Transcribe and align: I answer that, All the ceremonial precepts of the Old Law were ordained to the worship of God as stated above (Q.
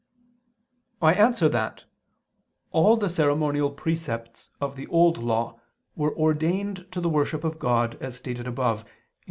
I 0.99 1.13
answer 1.13 1.47
that, 1.49 1.83
All 2.71 2.97
the 2.97 3.07
ceremonial 3.07 3.69
precepts 3.69 4.49
of 4.59 4.75
the 4.75 4.87
Old 4.87 5.19
Law 5.19 5.59
were 5.95 6.17
ordained 6.17 6.87
to 6.93 6.99
the 7.01 7.07
worship 7.07 7.43
of 7.43 7.59
God 7.59 7.99
as 8.01 8.17
stated 8.17 8.47
above 8.47 8.83
(Q. 8.83 8.91